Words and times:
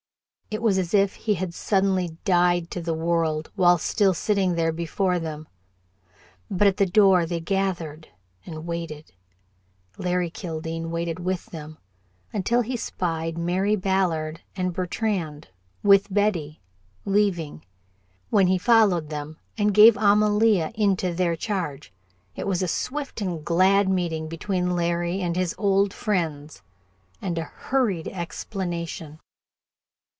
It 0.53 0.61
was 0.61 0.77
as 0.77 0.93
if 0.93 1.15
he 1.15 1.35
had 1.35 1.53
suddenly 1.53 2.17
died 2.25 2.69
to 2.71 2.81
the 2.81 2.93
world 2.93 3.49
while 3.55 3.77
still 3.77 4.13
sitting 4.13 4.55
there 4.55 4.73
before 4.73 5.17
them. 5.17 5.47
But 6.49 6.67
at 6.67 6.75
the 6.75 6.85
door 6.85 7.25
they 7.25 7.39
gathered 7.39 8.09
and 8.45 8.65
waited. 8.65 9.13
Larry 9.97 10.29
Kildene 10.29 10.89
waited 10.91 11.19
with 11.19 11.45
them 11.51 11.77
until 12.33 12.63
he 12.63 12.75
spied 12.75 13.37
Mary 13.37 13.77
Ballard 13.77 14.41
and 14.53 14.73
Bertrand, 14.73 15.47
with 15.83 16.13
Betty, 16.13 16.59
leaving, 17.05 17.63
when 18.29 18.47
he 18.47 18.57
followed 18.57 19.07
them 19.09 19.37
and 19.57 19.73
gave 19.73 19.95
Amalia 19.95 20.73
into 20.75 21.13
their 21.13 21.37
charge. 21.37 21.93
It 22.35 22.45
was 22.45 22.61
a 22.61 22.67
swift 22.67 23.21
and 23.21 23.45
glad 23.45 23.87
meeting 23.87 24.27
between 24.27 24.75
Larry 24.75 25.21
and 25.21 25.37
his 25.37 25.55
old 25.57 25.93
friends, 25.93 26.61
and 27.21 27.37
a 27.37 27.43
hurried 27.45 28.09
explanation. 28.09 29.21